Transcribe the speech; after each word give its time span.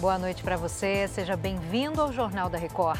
Boa 0.00 0.18
noite 0.18 0.42
para 0.42 0.56
você, 0.56 1.06
seja 1.08 1.36
bem-vindo 1.36 2.00
ao 2.00 2.10
Jornal 2.10 2.48
da 2.48 2.56
Record. 2.56 2.98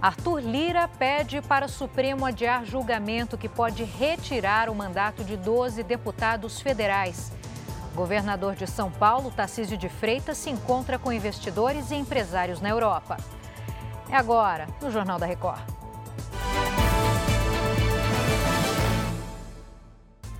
Arthur 0.00 0.40
Lira 0.40 0.88
pede 0.88 1.42
para 1.42 1.66
o 1.66 1.68
Supremo 1.68 2.24
adiar 2.24 2.64
julgamento 2.64 3.36
que 3.36 3.46
pode 3.46 3.84
retirar 3.84 4.70
o 4.70 4.74
mandato 4.74 5.22
de 5.22 5.36
12 5.36 5.82
deputados 5.82 6.62
federais. 6.62 7.30
Governador 7.94 8.54
de 8.54 8.66
São 8.66 8.90
Paulo, 8.90 9.30
Tarcísio 9.30 9.76
de 9.76 9.90
Freitas, 9.90 10.38
se 10.38 10.48
encontra 10.48 10.98
com 10.98 11.12
investidores 11.12 11.90
e 11.90 11.94
empresários 11.94 12.58
na 12.58 12.70
Europa. 12.70 13.18
É 14.08 14.16
agora, 14.16 14.66
no 14.80 14.90
Jornal 14.90 15.18
da 15.18 15.26
Record. 15.26 15.60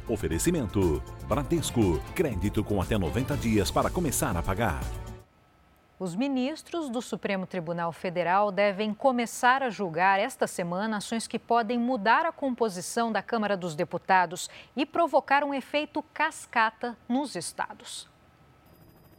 Oferecimento: 0.08 1.02
Bradesco. 1.28 2.00
Crédito 2.14 2.64
com 2.64 2.80
até 2.80 2.96
90 2.96 3.36
dias 3.36 3.70
para 3.70 3.90
começar 3.90 4.34
a 4.34 4.42
pagar. 4.42 4.80
Os 5.96 6.16
ministros 6.16 6.90
do 6.90 7.00
Supremo 7.00 7.46
Tribunal 7.46 7.92
Federal 7.92 8.50
devem 8.50 8.92
começar 8.92 9.62
a 9.62 9.70
julgar 9.70 10.18
esta 10.18 10.44
semana 10.44 10.96
ações 10.96 11.28
que 11.28 11.38
podem 11.38 11.78
mudar 11.78 12.26
a 12.26 12.32
composição 12.32 13.12
da 13.12 13.22
Câmara 13.22 13.56
dos 13.56 13.76
Deputados 13.76 14.50
e 14.76 14.84
provocar 14.84 15.44
um 15.44 15.54
efeito 15.54 16.02
cascata 16.12 16.98
nos 17.08 17.36
estados. 17.36 18.08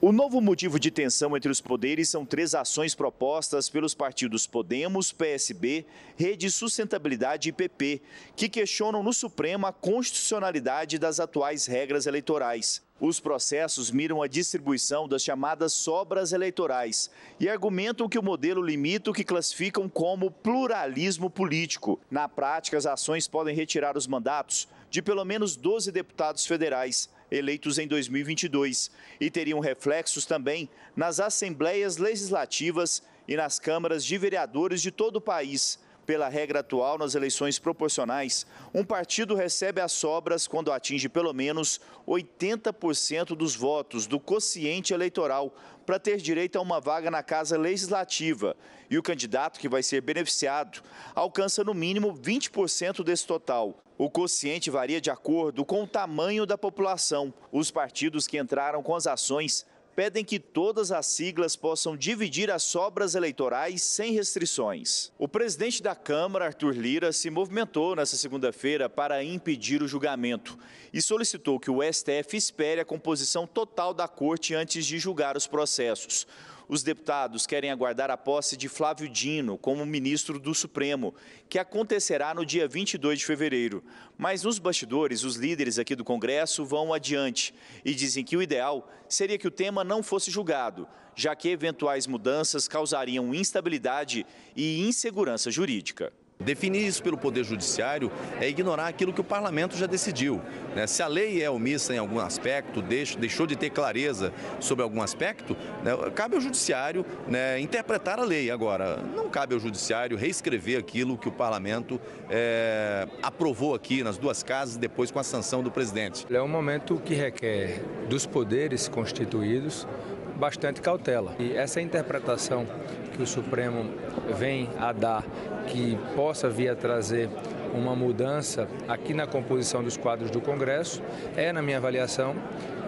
O 0.02 0.12
novo 0.12 0.42
motivo 0.42 0.78
de 0.78 0.92
tensão 0.92 1.38
entre 1.38 1.50
os 1.50 1.62
poderes 1.62 2.10
são 2.10 2.26
três 2.26 2.54
ações 2.54 2.94
propostas 2.94 3.70
pelos 3.70 3.96
partidos 3.96 4.46
Podemos, 4.46 5.14
PSB, 5.14 5.86
Rede 6.18 6.52
Sustentabilidade 6.52 7.48
e 7.48 7.54
PP, 7.54 8.02
que 8.36 8.50
questionam 8.50 9.02
no 9.02 9.14
Supremo 9.14 9.66
a 9.66 9.72
constitucionalidade 9.72 11.00
das 11.00 11.22
atuais 11.22 11.66
regras 11.66 12.06
eleitorais. 12.06 12.85
Os 13.00 13.20
processos 13.20 13.92
miram 13.92 14.22
a 14.22 14.28
distribuição 14.28 15.06
das 15.06 15.22
chamadas 15.22 15.74
sobras 15.74 16.32
eleitorais 16.32 17.10
e 17.38 17.50
argumentam 17.50 18.08
que 18.08 18.18
o 18.18 18.24
modelo 18.24 18.62
limita 18.62 19.12
o 19.12 19.14
que 19.14 19.24
classificam 19.24 19.90
como 19.90 20.32
pluralismo 20.32 21.30
político. 21.30 22.00
Na 22.10 22.30
prática, 22.30 22.78
as 22.78 22.86
ações 22.86 23.28
podem 23.28 23.54
retirar 23.54 23.98
os 23.98 24.08
mandatos 24.08 24.66
de 24.90 25.02
pelo 25.02 25.26
menos 25.26 25.58
12 25.58 25.92
deputados 25.92 26.46
federais 26.46 27.10
eleitos 27.30 27.78
em 27.78 27.86
2022 27.86 28.90
e 29.20 29.30
teriam 29.30 29.60
reflexos 29.60 30.26
também 30.26 30.70
nas 30.96 31.20
assembleias 31.20 31.98
legislativas 31.98 33.04
e 33.28 33.36
nas 33.36 33.60
câmaras 33.60 34.06
de 34.06 34.18
vereadores 34.18 34.82
de 34.82 34.92
todo 34.92 35.18
o 35.18 35.22
país 35.22 35.80
pela 36.06 36.30
regra 36.30 36.60
atual, 36.60 36.98
nas 36.98 37.16
eleições 37.16 37.58
proporcionais, 37.58 38.46
um 38.74 38.84
partido 38.84 39.36
recebe 39.36 39.82
as 39.82 39.92
sobras 39.92 40.48
quando 40.48 40.72
atinge 40.72 41.10
pelo 41.10 41.34
menos 41.34 41.82
80% 42.08 43.36
dos 43.36 43.56
votos 43.56 44.06
do 44.06 44.20
quociente 44.20 44.94
eleitoral 44.94 45.54
para 45.86 46.00
ter 46.00 46.18
direito 46.18 46.58
a 46.58 46.62
uma 46.62 46.80
vaga 46.80 47.10
na 47.10 47.24
Casa 47.24 47.58
Legislativa. 47.58 48.56
E 48.90 48.98
o 48.98 49.04
candidato 49.04 49.60
que 49.60 49.68
vai 49.68 49.82
ser 49.82 50.02
beneficiado 50.02 50.82
alcança 51.14 51.64
no 51.64 51.74
mínimo 51.74 52.14
20% 52.14 53.04
desse 53.04 53.26
total. 53.26 53.82
O 53.98 54.10
quociente 54.10 54.70
varia 54.70 55.00
de 55.00 55.10
acordo 55.10 55.64
com 55.64 55.84
o 55.84 55.88
tamanho 55.88 56.46
da 56.46 56.58
população. 56.58 57.34
Os 57.52 57.72
partidos 57.72 58.28
que 58.28 58.38
entraram 58.38 58.84
com 58.84 58.94
as 58.94 59.08
ações 59.08 59.66
pedem 59.96 60.26
que 60.26 60.38
todas 60.38 60.92
as 60.92 61.06
siglas 61.06 61.56
possam 61.56 61.96
dividir 61.96 62.52
as 62.52 62.64
sobras 62.64 63.16
eleitorais 63.16 63.82
sem 63.82 64.12
restrições. 64.12 65.12
O 65.18 65.28
presidente 65.28 65.82
da 65.82 65.96
Câmara, 65.96 66.46
Arthur 66.46 66.76
Lira, 66.76 67.14
se 67.14 67.30
movimentou 67.30 67.96
nesta 67.96 68.18
segunda-feira 68.18 68.90
para 68.90 69.24
impedir 69.24 69.82
o 69.82 69.88
julgamento 69.88 70.60
e 70.94 71.02
solicitou 71.02 71.60
que 71.60 71.72
o 71.72 71.82
STF 71.82 72.36
espere 72.36 72.82
a 72.82 72.86
composição 72.86 73.48
total 73.48 73.94
da 73.94 74.08
corte 74.08 74.54
antes 74.54 74.86
de 74.86 75.00
julgar 75.00 75.38
os 75.38 75.48
processos. 75.48 76.28
Os 76.68 76.82
deputados 76.82 77.46
querem 77.46 77.70
aguardar 77.70 78.10
a 78.10 78.18
posse 78.18 78.58
de 78.58 78.68
Flávio 78.68 79.08
Dino 79.08 79.58
como 79.58 79.86
ministro 79.86 80.40
do 80.40 80.54
Supremo, 80.54 81.14
que 81.48 81.60
acontecerá 81.60 82.34
no 82.34 82.46
dia 82.46 82.68
22 82.68 83.20
de 83.20 83.26
fevereiro. 83.26 83.84
Mas 84.18 84.44
nos 84.44 84.58
bastidores, 84.58 85.24
os 85.24 85.36
líderes 85.36 85.78
aqui 85.78 85.96
do 85.96 86.04
Congresso 86.04 86.66
vão 86.66 86.94
adiante 86.94 87.54
e 87.84 87.94
dizem 87.94 88.24
que 88.24 88.36
o 88.36 88.42
ideal 88.42 88.90
seria 89.08 89.38
que 89.38 89.48
o 89.48 89.52
tema 89.52 89.84
não 89.84 90.02
fosse 90.02 90.32
julgado, 90.32 90.88
já 91.16 91.36
que 91.36 91.50
eventuais 91.50 92.08
mudanças 92.08 92.68
causariam 92.68 93.34
instabilidade 93.34 94.26
e 94.56 94.88
insegurança 94.88 95.52
jurídica. 95.52 96.12
Definir 96.40 96.86
isso 96.86 97.02
pelo 97.02 97.18
Poder 97.18 97.44
Judiciário 97.46 98.12
é 98.42 98.50
ignorar 98.50 98.88
aquilo 98.88 99.14
que 99.14 99.22
o 99.22 99.24
parlamento 99.24 99.78
já 99.78 99.86
decidiu. 99.86 100.42
Né? 100.76 100.86
Se 100.86 101.02
a 101.02 101.08
lei 101.08 101.42
é 101.42 101.50
omissa 101.50 101.94
em 101.94 101.98
algum 101.98 102.20
aspecto, 102.20 102.82
deixou 102.82 103.48
de 103.48 103.56
ter 103.56 103.70
clareza 103.70 104.34
sobre 104.60 104.84
algum 104.84 105.02
aspecto, 105.02 105.56
né? 105.82 105.92
cabe 106.14 106.36
ao 106.36 106.42
Judiciário 106.42 107.06
né, 107.28 107.60
interpretar 107.60 108.20
a 108.20 108.24
lei. 108.24 108.52
Agora, 108.52 108.98
não 109.16 109.30
cabe 109.30 109.54
ao 109.54 109.60
Judiciário 109.60 110.18
reescrever 110.18 110.78
aquilo 110.78 111.18
que 111.18 111.30
o 111.30 111.32
parlamento 111.32 112.00
é, 112.30 113.08
aprovou 113.24 113.74
aqui 113.74 114.04
nas 114.04 114.18
duas 114.18 114.44
casas, 114.44 114.76
depois 114.76 115.10
com 115.10 115.20
a 115.20 115.24
sanção 115.24 115.64
do 115.64 115.72
presidente. 115.72 116.28
É 116.30 116.42
um 116.42 116.48
momento 116.50 116.98
que 116.98 117.14
requer 117.14 117.82
dos 118.10 118.26
poderes 118.26 118.90
constituídos 118.90 119.88
bastante 120.36 120.82
cautela. 120.82 121.36
E 121.40 121.56
essa 121.56 121.82
interpretação 121.82 122.68
que 123.14 123.22
o 123.22 123.28
Supremo 123.28 123.90
vem 124.38 124.70
a 124.78 124.92
dar, 124.92 125.24
que 125.68 125.98
possa 126.16 126.50
vir 126.50 126.70
a 126.70 126.76
trazer 126.76 127.30
uma 127.74 127.96
mudança 127.96 128.68
aqui 128.88 129.14
na 129.14 129.28
composição 129.28 129.84
dos 129.84 129.98
quadros 129.98 130.32
do 130.32 130.40
Congresso, 130.40 131.02
é, 131.36 131.52
na 131.52 131.62
minha 131.62 131.78
avaliação, 131.78 132.36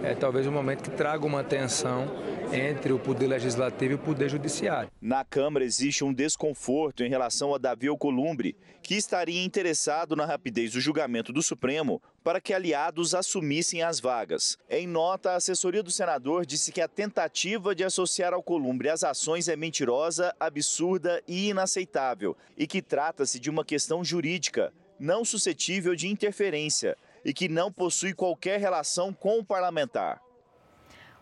é 0.03 0.13
talvez 0.13 0.47
um 0.47 0.51
momento 0.51 0.83
que 0.83 0.91
traga 0.91 1.25
uma 1.25 1.43
tensão 1.43 2.05
entre 2.53 2.93
o 2.93 2.99
Poder 2.99 3.27
Legislativo 3.27 3.91
e 3.91 3.95
o 3.95 3.99
Poder 3.99 4.29
Judiciário. 4.29 4.89
Na 5.01 5.25
Câmara 5.25 5.65
existe 5.65 6.03
um 6.03 6.13
desconforto 6.13 7.03
em 7.03 7.09
relação 7.09 7.53
a 7.53 7.57
Davi 7.57 7.87
Alcolumbre, 7.87 8.55
que 8.81 8.95
estaria 8.95 9.43
interessado 9.43 10.15
na 10.15 10.25
rapidez 10.25 10.71
do 10.71 10.79
julgamento 10.79 11.33
do 11.33 11.41
Supremo 11.41 12.01
para 12.27 12.41
que 12.41 12.53
aliados 12.53 13.15
assumissem 13.15 13.81
as 13.81 14.01
vagas. 14.01 14.57
Em 14.69 14.85
nota, 14.85 15.31
a 15.31 15.35
assessoria 15.35 15.81
do 15.81 15.89
senador 15.89 16.45
disse 16.45 16.73
que 16.73 16.81
a 16.81 16.87
tentativa 16.89 17.73
de 17.73 17.85
associar 17.85 18.33
Alcolumbre 18.33 18.89
às 18.89 19.01
ações 19.01 19.47
é 19.47 19.55
mentirosa, 19.55 20.35
absurda 20.37 21.23
e 21.25 21.47
inaceitável 21.47 22.35
e 22.57 22.67
que 22.67 22.81
trata-se 22.81 23.39
de 23.39 23.49
uma 23.49 23.63
questão 23.63 24.03
jurídica, 24.03 24.73
não 24.99 25.23
suscetível 25.23 25.95
de 25.95 26.09
interferência 26.09 26.97
e 27.23 27.33
que 27.33 27.47
não 27.47 27.71
possui 27.71 28.13
qualquer 28.13 28.59
relação 28.59 29.13
com 29.13 29.39
o 29.39 29.45
parlamentar. 29.45 30.21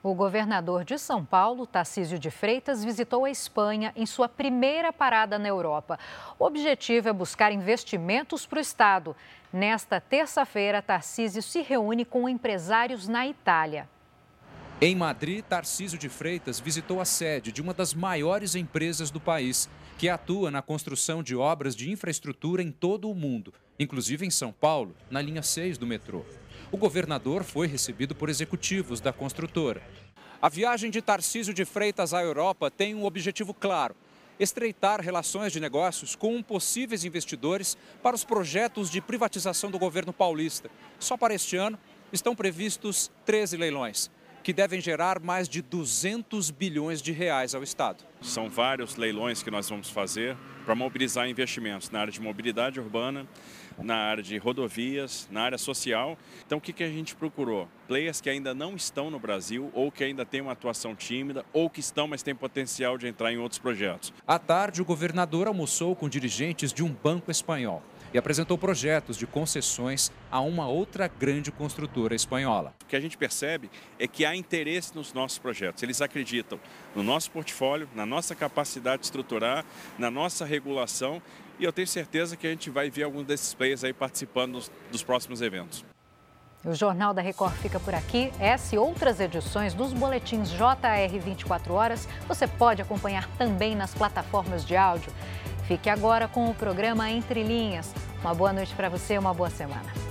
O 0.05 0.13
governador 0.13 0.83
de 0.83 0.99
São 0.99 1.25
Paulo, 1.25 1.66
Tarcísio 1.66 2.19
de 2.19 2.29
Freitas, 2.29 2.85
visitou 2.85 3.25
a 3.25 3.31
Espanha 3.31 3.91
em 3.95 4.05
sua 4.05 4.29
primeira 4.29 4.93
parada 4.93 5.39
na 5.39 5.47
Europa. 5.47 5.97
O 6.38 6.45
objetivo 6.45 7.09
é 7.09 7.11
buscar 7.11 7.51
investimentos 7.51 8.45
para 8.45 8.59
o 8.59 8.61
Estado. 8.61 9.15
Nesta 9.51 9.99
terça-feira, 9.99 10.79
Tarcísio 10.79 11.41
se 11.41 11.63
reúne 11.63 12.05
com 12.05 12.29
empresários 12.29 13.07
na 13.07 13.25
Itália. 13.25 13.89
Em 14.79 14.95
Madrid, 14.95 15.44
Tarcísio 15.44 15.97
de 15.97 16.07
Freitas 16.07 16.59
visitou 16.59 17.01
a 17.01 17.05
sede 17.05 17.51
de 17.51 17.59
uma 17.59 17.73
das 17.73 17.91
maiores 17.95 18.53
empresas 18.53 19.09
do 19.09 19.19
país, 19.19 19.67
que 19.97 20.07
atua 20.07 20.51
na 20.51 20.61
construção 20.61 21.23
de 21.23 21.35
obras 21.35 21.75
de 21.75 21.89
infraestrutura 21.89 22.61
em 22.61 22.71
todo 22.71 23.09
o 23.09 23.15
mundo, 23.15 23.51
inclusive 23.79 24.23
em 24.23 24.29
São 24.29 24.51
Paulo, 24.51 24.95
na 25.09 25.19
linha 25.19 25.41
6 25.41 25.79
do 25.79 25.88
metrô 25.88 26.23
o 26.71 26.77
governador 26.77 27.43
foi 27.43 27.67
recebido 27.67 28.15
por 28.15 28.29
executivos 28.29 28.99
da 28.99 29.13
construtora. 29.13 29.81
A 30.41 30.49
viagem 30.49 30.91
de 30.91 31.01
Tarcísio 31.01 31.53
de 31.53 31.65
Freitas 31.65 32.13
à 32.13 32.21
Europa 32.21 32.69
tem 32.69 32.93
um 32.93 33.05
objetivo 33.05 33.53
claro: 33.53 33.95
estreitar 34.39 35.01
relações 35.01 35.53
de 35.53 35.59
negócios 35.59 36.15
com 36.15 36.41
possíveis 36.43 37.03
investidores 37.03 37.77
para 38.03 38.15
os 38.15 38.23
projetos 38.23 38.89
de 38.89 39.01
privatização 39.01 39.71
do 39.71 39.79
governo 39.79 40.13
paulista. 40.13 40.69
Só 40.99 41.17
para 41.17 41.33
este 41.33 41.55
ano 41.55 41.79
estão 42.11 42.35
previstos 42.35 43.11
13 43.25 43.57
leilões 43.57 44.11
que 44.45 44.53
devem 44.53 44.79
gerar 44.79 45.19
mais 45.19 45.50
de 45.50 45.59
200 45.59 46.51
bilhões 46.51 47.01
de 47.01 47.11
reais 47.11 47.56
ao 47.56 47.63
Estado. 47.63 48.03
São 48.21 48.47
vários 48.47 48.95
leilões 48.95 49.41
que 49.41 49.50
nós 49.50 49.68
vamos 49.68 49.89
fazer 49.89 50.38
para 50.63 50.75
mobilizar 50.75 51.27
investimentos 51.27 51.89
na 51.89 52.01
área 52.01 52.13
de 52.13 52.21
mobilidade 52.21 52.79
urbana, 52.79 53.27
na 53.77 53.95
área 53.95 54.24
de 54.24 54.38
rodovias, 54.38 55.27
na 55.31 55.42
área 55.42 55.57
social. 55.57 56.18
Então, 56.45 56.57
o 56.57 56.62
que, 56.62 56.74
que 56.74 56.83
a 56.83 56.89
gente 56.89 57.16
procurou? 57.16 57.68
Players 57.88 58.22
que 58.22 58.30
ainda 58.30 58.54
não 58.54 58.75
estão 58.75 59.10
no 59.10 59.19
Brasil, 59.19 59.69
ou 59.74 59.92
que 59.92 60.04
ainda 60.04 60.25
têm 60.25 60.42
uma 60.42 60.54
atuação 60.54 60.95
tímida, 60.95 61.45
ou 61.54 61.69
que 61.69 61.80
estão, 61.80 62.07
mas 62.07 62.24
têm 62.24 62.36
potencial 62.36 62.98
de 62.98 63.07
entrar 63.07 63.31
em 63.31 63.38
outros 63.38 63.60
projetos. 63.60 64.13
À 64.25 64.39
tarde, 64.39 64.81
o 64.81 64.86
governador 64.86 65.48
almoçou 65.48 65.95
com 65.95 66.10
dirigentes 66.10 66.74
de 66.74 66.83
um 66.83 66.89
banco 66.89 67.30
espanhol 67.30 67.83
e 68.16 68.18
apresentou 68.18 68.57
projetos 68.57 69.18
de 69.18 69.27
concessões 69.27 70.10
a 70.31 70.39
uma 70.39 70.69
outra 70.69 71.06
grande 71.06 71.51
construtora 71.51 72.16
espanhola. 72.16 72.74
O 72.83 72.86
que 72.86 72.95
a 72.95 73.00
gente 73.01 73.18
percebe 73.18 73.69
é 74.00 74.07
que 74.07 74.24
há 74.24 74.33
interesse 74.33 74.95
nos 74.95 75.12
nossos 75.12 75.38
projetos. 75.38 75.83
Eles 75.83 76.01
acreditam 76.01 76.57
no 76.95 77.04
nosso 77.04 77.30
portfólio, 77.30 77.89
na 77.94 78.06
nossa 78.06 78.33
capacidade 78.33 79.01
de 79.01 79.07
estruturar, 79.07 79.66
na 80.00 80.10
nossa 80.10 80.45
regulação 80.45 81.21
e 81.60 81.63
eu 81.63 81.74
tenho 81.74 81.88
certeza 81.88 82.36
que 82.36 82.48
a 82.48 82.50
gente 82.50 82.69
vai 82.69 82.90
ver 82.90 83.04
alguns 83.04 83.25
desses 83.25 83.54
players 83.54 83.84
aí 83.84 83.94
participando 83.94 84.54
dos, 84.54 84.72
dos 84.92 85.04
próximos 85.04 85.42
eventos. 85.42 85.86
O 86.66 86.74
Jornal 86.74 87.13
da 87.13 87.22
Record 87.22 87.54
fica 87.57 87.80
por 87.80 87.94
aqui. 87.94 88.31
Essa 88.40 88.75
e 88.75 88.78
outras 88.80 89.19
edições 89.19 89.75
dos 89.75 89.94
boletins 89.94 90.50
JR 90.50 91.19
24 91.24 91.74
horas 91.74 92.07
você 92.28 92.48
pode 92.48 92.81
acompanhar 92.81 93.30
também 93.38 93.75
nas 93.75 93.94
plataformas 93.94 94.66
de 94.66 94.75
áudio. 94.75 95.12
Fique 95.68 95.90
agora 95.90 96.28
com 96.28 96.50
o 96.50 96.56
programa 96.56 97.10
Entre 97.10 97.44
Linhas. 97.44 97.94
Uma 98.22 98.34
boa 98.34 98.52
noite 98.52 98.74
para 98.74 98.90
você, 98.90 99.18
uma 99.18 99.34
boa 99.34 99.50
semana. 99.50 100.05